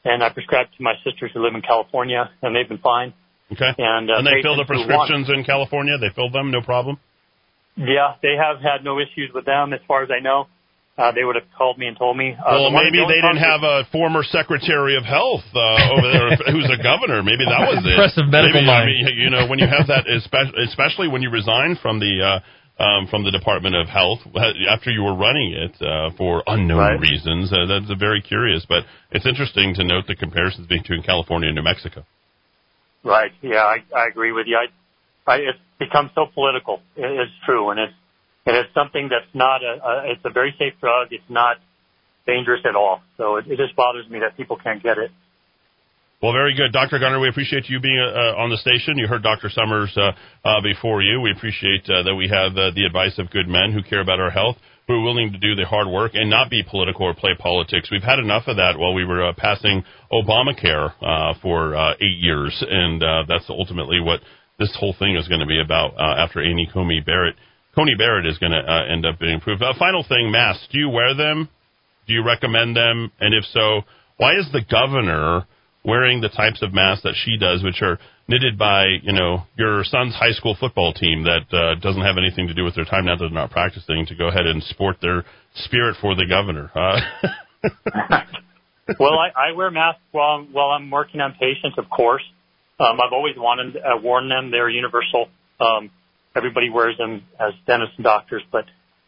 and 0.05 0.23
I 0.23 0.31
prescribed 0.31 0.71
to 0.77 0.83
my 0.83 0.95
sisters 1.05 1.31
who 1.35 1.43
live 1.43 1.55
in 1.55 1.63
California, 1.63 2.31
and 2.43 2.55
they've 2.55 2.69
been 2.69 2.79
fine. 2.79 3.13
Okay. 3.53 3.73
And, 3.79 4.11
uh, 4.11 4.19
and 4.19 4.27
they 4.27 4.43
fill 4.43 4.57
the 4.57 4.65
patients 4.65 4.87
who 4.87 4.95
want- 4.95 5.09
prescriptions 5.09 5.31
in 5.31 5.45
California. 5.45 5.99
They 5.99 6.11
filled 6.11 6.33
them, 6.33 6.51
no 6.51 6.61
problem. 6.63 6.99
Yeah, 7.77 8.15
they 8.23 8.35
have 8.41 8.61
had 8.61 8.83
no 8.85 8.99
issues 8.99 9.31
with 9.35 9.45
them 9.45 9.73
as 9.73 9.81
far 9.87 10.03
as 10.03 10.11
I 10.11 10.21
know. 10.21 10.49
Uh, 10.97 11.13
they 11.13 11.25
would 11.25 11.37
have 11.37 11.45
called 11.57 11.77
me 11.77 11.87
and 11.87 11.97
told 11.99 12.17
me. 12.17 12.33
Uh, 12.33 12.57
well, 12.57 12.71
the 12.73 12.81
maybe 12.81 12.97
the 12.97 13.05
they 13.05 13.21
didn't 13.21 13.37
have 13.45 13.61
a 13.63 13.85
former 13.93 14.23
Secretary 14.25 14.97
of 14.97 15.05
Health 15.05 15.45
uh, 15.55 15.93
over 15.93 16.09
there 16.09 16.29
who's 16.57 16.71
a 16.73 16.81
governor. 16.83 17.21
Maybe 17.23 17.45
that 17.45 17.69
was 17.69 17.85
it. 17.85 17.93
Impressive 17.93 18.33
medical 18.33 18.65
maybe, 18.65 18.73
I 18.73 18.87
mean, 18.89 19.05
you 19.21 19.29
know, 19.29 19.45
when 19.47 19.59
you 19.61 19.69
have 19.69 19.87
that, 19.93 20.09
especially 20.09 21.09
when 21.09 21.21
you 21.21 21.29
resign 21.29 21.77
from 21.83 22.01
the 22.01 22.41
uh, 22.81 22.83
um, 22.83 23.07
from 23.09 23.25
the 23.25 23.31
Department 23.31 23.77
of 23.77 23.89
Health 23.89 24.21
uh, 24.35 24.41
after 24.73 24.91
you 24.91 25.03
were 25.05 25.15
running 25.15 25.53
it 25.53 25.77
uh, 25.85 26.17
for 26.17 26.43
unknown 26.47 26.79
Right. 26.79 27.01
reasons, 27.01 27.53
uh, 27.53 27.67
that's 27.69 27.93
very 28.01 28.23
curious. 28.23 28.65
But 28.67 28.85
it's 29.13 29.27
interesting 29.27 29.75
to 29.75 29.85
note 29.85 30.07
the 30.09 30.17
comparisons 30.17 30.67
between 30.67 31.03
California 31.03 31.49
and 31.49 31.57
New 31.57 31.63
Mexico. 31.63 32.07
Right. 33.07 33.31
Yeah, 33.41 33.63
I, 33.95 34.09
agree 34.09 34.33
with 34.33 34.47
you. 34.49 34.59
It's 35.29 35.59
become 35.79 36.11
so 36.17 36.27
political. 36.35 36.83
It, 36.97 37.07
it's 37.07 37.33
true, 37.47 37.71
and 37.71 37.79
it's 37.79 38.75
something 38.75 39.09
that's 39.09 39.33
not 39.33 39.63
a. 39.63 40.11
It's 40.11 40.25
a 40.25 40.31
very 40.31 40.55
safe 40.59 40.75
drug. 40.81 41.09
It's 41.13 41.31
not 41.31 41.59
dangerous 42.27 42.63
at 42.69 42.75
all. 42.75 43.03
So 43.17 43.37
it, 43.37 43.47
it 43.47 43.59
just 43.59 43.77
bothers 43.77 44.11
me 44.11 44.19
that 44.19 44.37
people 44.37 44.57
can't 44.57 44.83
get 44.83 44.99
it. 44.99 45.13
Well, 46.21 46.33
very 46.33 46.57
good, 46.57 46.73
Dr. 46.73 46.99
Gardner. 46.99 47.21
We 47.21 47.29
appreciate 47.29 47.69
you 47.69 47.79
being 47.79 48.01
uh, 48.01 48.41
on 48.41 48.51
the 48.51 48.57
station. 48.57 48.99
You 48.99 49.07
heard 49.07 49.23
Dr. 49.23 49.51
Summers 49.51 49.97
uh, 49.97 50.13
uh, 50.45 50.61
before 50.63 51.03
you. 51.03 51.21
We 51.21 51.31
appreciate 51.31 51.85
uh, 51.89 52.03
that 52.03 52.15
we 52.17 52.27
have 52.27 52.57
uh, 52.57 52.71
the 52.75 52.85
advice 52.85 53.19
of 53.19 53.31
good 53.31 53.47
men 53.47 53.71
who 53.73 53.83
care 53.83 54.01
about 54.01 54.19
our 54.19 54.31
health, 54.31 54.57
who 54.87 54.95
are 54.95 55.03
willing 55.03 55.33
to 55.33 55.39
do 55.39 55.55
the 55.55 55.67
hard 55.67 55.89
work 55.89 56.13
and 56.15 56.31
not 56.31 56.49
be 56.49 56.63
political 56.63 57.07
or 57.07 57.15
play 57.15 57.35
politics. 57.39 57.91
We've 57.91 58.03
had 58.03 58.19
enough 58.19 58.45
of 58.47 58.57
that 58.57 58.79
while 58.79 58.95
we 58.95 59.05
were 59.05 59.27
uh, 59.27 59.33
passing 59.37 59.85
Obamacare 60.13 60.93
uh, 61.03 61.35
for 61.43 61.75
uh, 61.75 61.95
eight 61.95 62.19
years, 62.19 62.65
and 62.69 63.03
uh, 63.03 63.25
that's 63.27 63.47
ultimately 63.49 64.01
what 64.01 64.21
this 64.59 64.75
whole 64.79 64.95
thing 64.99 65.17
is 65.17 65.27
going 65.29 65.41
to 65.41 65.47
be 65.47 65.61
about 65.61 65.95
uh, 65.99 66.23
after 66.23 66.43
Amy 66.43 66.69
Coney 66.73 67.01
Barrett. 67.01 67.35
Coney 67.75 67.95
Barrett 67.97 68.27
is 68.27 68.39
going 68.39 68.53
to 68.53 68.59
uh, 68.59 68.85
end 68.91 69.05
up 69.05 69.19
being 69.19 69.37
approved. 69.37 69.63
Uh, 69.63 69.75
final 69.79 70.05
thing, 70.09 70.31
masks. 70.31 70.67
Do 70.73 70.79
you 70.79 70.89
wear 70.89 71.15
them? 71.15 71.49
Do 72.07 72.15
you 72.15 72.25
recommend 72.25 72.77
them? 72.77 73.11
And 73.21 73.35
if 73.35 73.45
so, 73.53 73.83
why 74.17 74.37
is 74.39 74.49
the 74.53 74.63
governor 74.71 75.47
wearing 75.85 76.21
the 76.21 76.29
types 76.29 76.63
of 76.63 76.73
masks 76.73 77.03
that 77.03 77.15
she 77.25 77.37
does, 77.37 77.63
which 77.63 77.83
are 77.83 77.99
knitted 78.29 78.59
by, 78.59 78.87
you 79.03 79.13
know, 79.13 79.43
your 79.57 79.85
son's 79.85 80.15
high 80.15 80.33
school 80.33 80.57
football 80.59 80.93
team 80.93 81.25
that 81.25 81.47
uh, 81.57 81.75
doesn't 81.81 82.03
have 82.03 82.17
anything 82.19 82.49
to 82.49 82.55
do 82.55 82.65
with 82.65 82.75
their 82.75 82.85
time 82.85 83.05
now 83.05 83.17
that 83.17 83.25
they're 83.25 83.31
not 83.31 83.51
practicing 83.51 84.07
to 84.07 84.15
go 84.15 84.29
ahead 84.29 84.47
and 84.47 84.63
sport 84.65 84.97
their 85.01 85.25
spirit 85.55 85.97
for 86.01 86.15
the 86.15 86.27
governor? 86.27 86.71
Uh, 86.75 87.01
well, 88.99 89.19
I, 89.19 89.51
I 89.51 89.53
wear 89.53 89.71
masks 89.71 90.01
while 90.13 90.39
I'm, 90.39 90.53
while 90.53 90.71
I'm 90.71 90.91
working 90.91 91.21
on 91.21 91.33
patients, 91.33 91.79
of 91.79 91.89
course. 91.89 92.23
Um, 92.79 92.99
I've 93.01 93.13
always 93.13 93.35
wanted 93.37 93.77
uh, 93.77 93.97
worn 94.03 94.29
them. 94.29 94.51
They're 94.51 94.69
universal. 94.69 95.29
Um, 95.61 95.91
everybody 96.37 96.69
wears 96.69 96.99
them 96.99 97.23
as 97.41 97.55
dentists 97.67 97.95
and 97.97 98.05
doctors, 98.05 98.43
but 98.53 98.65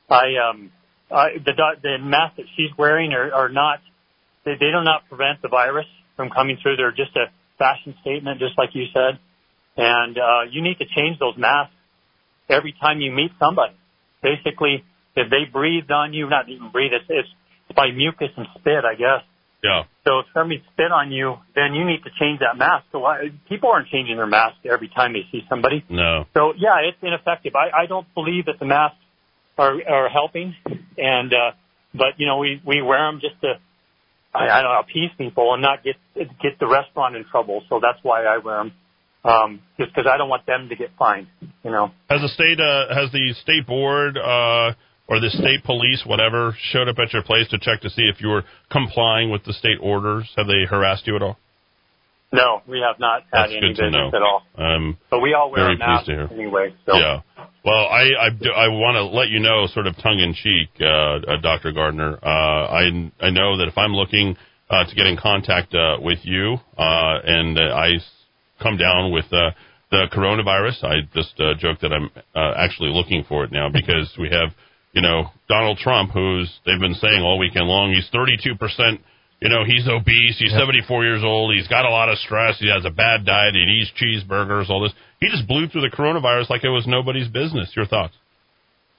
I 0.09 0.37
um, 0.49 0.73
I, 1.11 1.37
the 1.45 1.53
doc- 1.53 1.83
the 1.83 1.99
masks 2.01 2.39
that 2.39 2.47
she's 2.57 2.71
wearing 2.79 3.13
are, 3.13 3.31
are 3.33 3.49
not 3.51 3.81
they, 4.45 4.53
they 4.53 4.71
do 4.73 4.83
not 4.83 5.07
prevent 5.09 5.43
the 5.43 5.49
virus 5.49 5.87
from 6.17 6.31
coming 6.31 6.57
through. 6.63 6.77
They're 6.77 6.93
just 6.93 7.15
a 7.17 7.27
fashion 7.59 7.95
statement, 8.01 8.39
just 8.39 8.57
like 8.57 8.71
you 8.73 8.87
said. 8.95 9.19
And 9.77 10.19
uh, 10.19 10.51
you 10.51 10.63
need 10.63 10.79
to 10.79 10.87
change 10.87 11.19
those 11.19 11.37
masks 11.37 11.75
every 12.49 12.75
time 12.81 13.01
you 13.01 13.13
meet 13.13 13.31
somebody. 13.39 13.75
Basically, 14.23 14.83
if 15.15 15.31
they 15.31 15.45
breathed 15.51 15.91
on 15.91 16.13
you, 16.13 16.29
not 16.29 16.49
even 16.49 16.71
breathe, 16.71 16.93
it's, 16.93 17.07
it's 17.09 17.77
by 17.77 17.91
mucus 17.91 18.31
and 18.37 18.47
spit, 18.59 18.85
I 18.85 18.95
guess. 18.95 19.23
yeah. 19.63 19.83
So 20.05 20.21
if 20.21 20.27
somebody 20.33 20.63
spit 20.73 20.91
on 20.91 21.13
you, 21.13 21.37
then 21.55 21.75
you 21.75 21.85
need 21.85 22.03
to 22.05 22.11
change 22.19 22.41
that 22.41 22.57
mask. 22.57 22.87
So 22.93 23.05
I, 23.05 23.29
people 23.49 23.71
aren't 23.71 23.89
changing 23.89 24.17
their 24.17 24.27
mask 24.27 24.57
every 24.65 24.89
time 24.89 25.13
they 25.13 25.27
see 25.31 25.45
somebody. 25.49 25.85
No. 25.89 26.25
So 26.35 26.55
yeah, 26.57 26.81
it's 26.89 26.97
ineffective. 27.03 27.53
I, 27.55 27.83
I 27.83 27.87
don't 27.87 28.07
believe 28.15 28.47
that 28.47 28.59
the 28.59 28.65
masks 28.67 28.97
are 29.59 29.77
are 29.89 30.09
helping, 30.09 30.55
and 30.97 31.33
uh, 31.35 31.51
but 31.93 32.17
you 32.17 32.27
know 32.27 32.39
we 32.39 32.63
we 32.65 32.81
wear 32.81 33.11
them 33.11 33.21
just 33.21 33.41
to 33.43 33.61
I, 34.35 34.49
I 34.49 34.63
don't 34.63 34.73
know 34.73 34.81
appease 34.81 35.11
people 35.17 35.55
and 35.55 35.63
not 35.63 35.83
get 35.83 35.97
get 36.15 36.59
the 36.61 36.67
restaurant 36.67 37.17
in 37.17 37.25
trouble. 37.25 37.63
So 37.69 37.81
that's 37.83 37.99
why 38.03 38.25
I 38.25 38.39
wear 38.39 38.59
them, 38.59 38.73
um, 39.25 39.61
just 39.79 39.95
because 39.95 40.09
I 40.11 40.17
don't 40.17 40.29
want 40.29 40.47
them 40.47 40.69
to 40.69 40.77
get 40.77 40.91
fined. 40.99 41.29
You 41.65 41.71
know. 41.71 41.91
Has 42.09 42.21
the 42.21 42.29
state, 42.29 42.61
uh, 42.61 42.95
has 42.95 43.11
the 43.13 43.35
state 43.43 43.67
board 43.67 44.17
uh, 44.17 44.73
or 45.09 45.21
the 45.21 45.31
state 45.31 45.65
police, 45.65 46.03
whatever, 46.07 46.57
showed 46.71 46.89
up 46.89 46.99
at 46.99 47.13
your 47.13 47.23
place 47.23 47.49
to 47.49 47.59
check 47.59 47.81
to 47.81 47.91
see 47.91 48.03
if 48.03 48.21
you 48.21 48.29
were 48.29 48.45
complying 48.71 49.31
with 49.31 49.45
the 49.45 49.53
state 49.53 49.79
orders? 49.81 50.31
Have 50.37 50.47
they 50.47 50.65
harassed 50.69 51.07
you 51.07 51.17
at 51.17 51.23
all? 51.23 51.39
No, 52.33 52.61
we 52.69 52.81
have 52.87 52.99
not 53.01 53.23
had 53.33 53.45
That's 53.45 53.53
any 53.53 53.61
good 53.73 53.77
to 53.77 53.83
business 53.85 54.13
know. 54.13 54.17
at 54.17 54.23
all. 54.23 54.43
Um, 54.57 54.99
But 55.11 55.21
we 55.21 55.33
all 55.35 55.51
wear 55.51 55.65
Very 55.65 55.75
a 55.77 55.79
mask 55.79 56.07
to 56.07 56.13
hear. 56.13 56.29
anyway. 56.31 56.75
So 56.85 56.97
Yeah. 56.99 57.21
Well, 57.65 57.87
I 57.89 58.03
I, 58.21 58.29
I 58.55 58.69
want 58.69 58.97
to 58.97 59.05
let 59.05 59.29
you 59.29 59.41
know, 59.41 59.67
sort 59.67 59.87
of 59.87 59.97
tongue 59.97 60.21
in 60.21 60.35
cheek, 60.35 60.69
uh, 60.81 60.85
uh, 60.87 61.41
Dr. 61.41 61.73
Gardner. 61.73 62.19
Uh, 62.23 62.29
I 62.29 63.11
I 63.21 63.31
know 63.31 63.57
that 63.59 63.69
if 63.69 63.77
I'm 63.79 63.95
looking 63.95 64.37
uh, 64.71 64.85
to 64.85 64.95
get 64.95 65.07
in 65.07 65.17
contact 65.17 65.75
uh, 65.75 65.97
with 66.01 66.19
you, 66.23 66.59
uh, 66.77 67.19
and 67.25 67.59
uh, 67.59 67.63
I 67.75 67.95
s- 67.97 68.11
come 68.63 68.77
down 68.77 69.11
with 69.13 69.25
uh, 69.33 69.51
the 69.91 70.07
coronavirus, 70.13 70.85
I 70.85 71.01
just 71.15 71.39
uh, 71.41 71.55
joke 71.59 71.81
that 71.81 71.93
I'm 71.93 72.11
uh, 72.35 72.53
actually 72.57 72.91
looking 72.91 73.25
for 73.29 73.45
it 73.45 73.53
now 73.53 73.69
because 73.73 74.15
we 74.19 74.29
have, 74.31 74.51
you 74.93 75.01
know, 75.03 75.31
Donald 75.49 75.79
Trump, 75.79 76.11
who's 76.13 76.51
they've 76.67 76.81
been 76.81 76.95
saying 76.95 77.23
all 77.23 77.39
weekend 77.39 77.67
long, 77.67 77.93
he's 77.93 78.09
32 78.13 78.55
percent. 78.57 79.01
You 79.41 79.49
know, 79.49 79.65
he's 79.65 79.87
obese. 79.87 80.37
He's 80.39 80.51
74 80.51 81.05
years 81.05 81.23
old. 81.25 81.55
He's 81.55 81.69
got 81.69 81.85
a 81.85 81.91
lot 81.91 82.09
of 82.09 82.19
stress. 82.19 82.59
He 82.59 82.69
has 82.69 82.85
a 82.85 82.91
bad 82.91 83.25
diet. 83.25 83.55
He 83.55 83.61
eats 83.61 83.93
cheeseburgers, 83.95 84.69
all 84.69 84.81
this. 84.83 84.93
He 85.21 85.29
just 85.29 85.47
blew 85.47 85.69
through 85.69 85.83
the 85.83 85.95
coronavirus 85.95 86.51
like 86.51 86.65
it 86.65 86.71
was 86.71 86.87
nobody's 86.87 87.29
business. 87.29 87.71
Your 87.77 87.87
thoughts? 87.87 88.15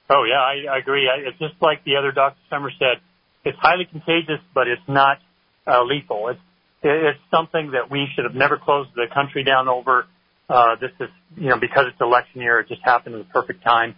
Oh 0.08 0.24
yeah, 0.24 0.40
I, 0.40 0.76
I 0.76 0.78
agree. 0.78 1.08
I, 1.08 1.28
it's 1.28 1.38
just 1.38 1.60
like 1.60 1.84
the 1.84 1.96
other 1.96 2.10
Dr. 2.10 2.38
Summer 2.48 2.70
said. 2.78 3.00
It's 3.44 3.58
highly 3.58 3.84
contagious, 3.84 4.40
but 4.54 4.66
it's 4.66 4.82
not 4.88 5.18
uh, 5.66 5.82
lethal. 5.84 6.28
It's 6.28 6.40
it's 6.82 7.20
something 7.30 7.72
that 7.72 7.90
we 7.90 8.06
should 8.14 8.24
have 8.24 8.34
never 8.34 8.56
closed 8.58 8.90
the 8.94 9.06
country 9.12 9.44
down 9.44 9.68
over. 9.68 10.06
Uh, 10.48 10.76
this 10.80 10.90
is 11.00 11.08
you 11.36 11.48
know 11.48 11.58
because 11.58 11.84
it's 11.88 12.00
election 12.00 12.40
year, 12.40 12.60
it 12.60 12.68
just 12.68 12.82
happened 12.82 13.14
at 13.14 13.26
the 13.26 13.32
perfect 13.32 13.62
time. 13.62 13.94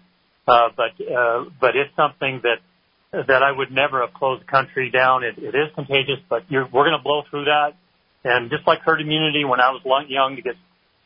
Uh, 0.47 0.69
but 0.77 0.93
uh, 1.07 1.45
but 1.61 1.77
it's 1.77 1.95
something 1.97 2.41
that 2.43 2.59
that 3.13 3.43
I 3.43 3.53
would 3.53 3.71
never 3.71 4.01
have 4.01 4.15
closed 4.15 4.43
the 4.43 4.47
country 4.51 4.91
down. 4.91 5.23
It, 5.23 5.37
it 5.39 5.55
is 5.55 5.69
contagious, 5.75 6.19
but 6.29 6.45
you're, 6.49 6.65
we're 6.65 6.85
going 6.89 6.97
to 6.97 7.03
blow 7.03 7.23
through 7.31 7.45
that. 7.45 7.75
And 8.25 8.51
just 8.51 8.67
like 8.67 8.81
herd 8.81 9.01
immunity, 9.01 9.45
when 9.45 9.61
I 9.61 9.71
was 9.71 9.83
young 10.09 10.37
to 10.37 10.43
get 10.43 10.55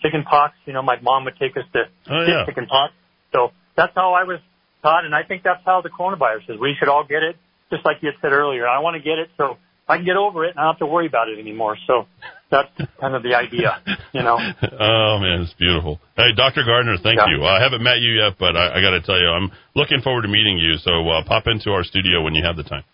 chicken 0.02 0.22
pox, 0.22 0.54
you 0.66 0.72
know, 0.72 0.82
my 0.82 1.00
mom 1.00 1.24
would 1.24 1.36
take 1.38 1.56
us 1.56 1.64
to 1.72 1.84
Oh, 2.08 2.26
get 2.26 2.32
yeah. 2.32 2.44
chicken 2.46 2.66
pox. 2.66 2.92
So 3.32 3.50
that's 3.76 3.92
how 3.94 4.12
I 4.14 4.22
was 4.24 4.38
taught, 4.82 5.04
and 5.04 5.14
I 5.14 5.22
think 5.24 5.42
that's 5.42 5.62
how 5.64 5.80
the 5.82 5.90
coronavirus 5.90 6.54
is. 6.54 6.60
We 6.60 6.74
should 6.78 6.88
all 6.88 7.04
get 7.04 7.22
it, 7.22 7.36
just 7.70 7.84
like 7.84 7.96
you 8.02 8.10
said 8.22 8.32
earlier. 8.32 8.68
I 8.68 8.78
want 8.80 8.94
to 8.94 9.02
get 9.02 9.18
it 9.18 9.30
so 9.36 9.56
I 9.88 9.96
can 9.96 10.04
get 10.04 10.16
over 10.16 10.44
it 10.44 10.50
and 10.50 10.60
I 10.60 10.64
don't 10.64 10.74
have 10.74 10.78
to 10.80 10.86
worry 10.86 11.06
about 11.06 11.28
it 11.28 11.38
anymore. 11.40 11.76
So 11.86 12.06
that's 12.50 12.70
kind 13.00 13.14
of 13.14 13.22
the 13.22 13.34
idea, 13.34 13.82
you 14.12 14.22
know. 14.22 14.38
oh 14.80 15.18
man, 15.20 15.42
it's 15.42 15.54
beautiful. 15.54 15.98
Hey, 16.16 16.30
Dr. 16.36 16.62
Gardner, 16.64 16.96
thank 17.02 17.18
Yeah. 17.18 17.26
you. 17.36 17.44
I 17.44 17.60
haven't 17.62 17.82
met 17.82 17.98
you 17.98 18.12
yet, 18.22 18.34
but 18.38 18.56
I, 18.56 18.78
I 18.78 18.80
got 18.80 18.90
to 18.94 19.02
tell 19.02 19.18
you, 19.18 19.26
I'm 19.28 19.50
looking 19.74 20.00
forward 20.00 20.22
to 20.22 20.28
meeting 20.28 20.58
you. 20.58 20.76
So 20.78 21.08
uh, 21.08 21.24
pop 21.26 21.46
into 21.46 21.70
our 21.72 21.82
studio 21.84 22.22
when 22.22 22.34
you 22.34 22.44
have 22.44 22.56
the 22.56 22.62
time. 22.62 22.84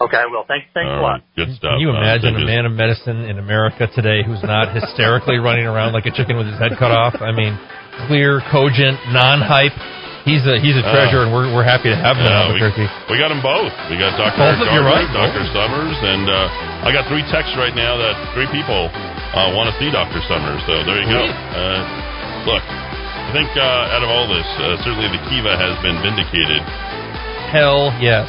Okay, 0.00 0.16
I 0.16 0.24
will. 0.32 0.44
Thanks, 0.48 0.64
thanks 0.72 0.88
a 0.88 0.96
lot. 0.96 1.20
right, 1.20 1.22
good 1.36 1.52
stuff. 1.60 1.76
Can 1.76 1.80
you 1.84 1.92
Uh, 1.92 2.00
imagine 2.00 2.32
so 2.32 2.40
a 2.40 2.46
man 2.46 2.64
of 2.64 2.72
medicine 2.72 3.28
in 3.28 3.36
America 3.38 3.84
today 3.94 4.22
who's 4.24 4.40
not 4.42 4.72
hysterically 4.80 5.36
running 5.36 5.66
around 5.66 5.92
like 5.92 6.06
a 6.06 6.10
chicken 6.16 6.38
with 6.40 6.46
his 6.48 6.56
head 6.58 6.72
cut 6.78 6.90
off? 6.90 7.20
I 7.20 7.32
mean, 7.36 7.52
clear, 8.08 8.40
cogent, 8.50 8.96
non-hype. 9.12 9.76
He's 10.24 10.44
a 10.44 10.60
he's 10.60 10.76
a 10.76 10.84
treasure, 10.84 11.24
and 11.24 11.32
we're 11.32 11.48
we're 11.48 11.64
happy 11.64 11.88
to 11.88 11.96
have 11.96 12.20
him 12.20 12.28
in 12.28 12.32
Yeah, 12.32 12.52
we, 12.52 12.60
Albuquerque. 12.60 12.86
we 13.08 13.16
got 13.16 13.32
them 13.32 13.40
both. 13.40 13.72
We 13.88 13.96
got 13.96 14.14
Dr. 14.20 14.36
Both 14.36 14.60
Gardner, 14.60 14.84
right? 14.84 15.08
Dr. 15.16 15.44
Summers, 15.56 15.96
and 15.96 16.28
uh, 16.28 16.84
I 16.84 16.92
got 16.92 17.08
three 17.08 17.24
texts 17.32 17.56
right 17.56 17.72
now 17.72 17.96
that 17.96 18.14
three 18.36 18.48
people 18.52 18.92
uh, 18.92 19.56
want 19.56 19.72
to 19.72 19.74
see 19.80 19.88
Dr. 19.88 20.20
Summers. 20.28 20.60
So 20.68 20.84
there 20.84 21.00
you 21.00 21.08
go. 21.08 21.24
Uh, 21.24 21.80
look, 22.44 22.60
I 22.60 23.30
think 23.32 23.48
uh, 23.56 23.94
out 23.96 24.04
of 24.04 24.10
all 24.12 24.28
this, 24.28 24.44
uh, 24.60 24.76
certainly 24.84 25.08
the 25.08 25.22
Kiva 25.32 25.56
has 25.56 25.74
been 25.80 25.96
vindicated. 26.04 26.60
Hell 27.48 27.88
yes. 27.98 28.28